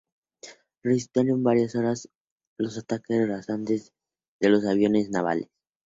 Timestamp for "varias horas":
1.43-2.09